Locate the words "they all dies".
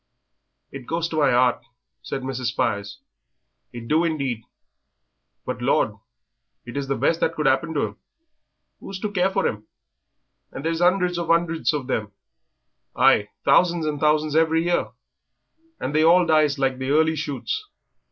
15.93-16.57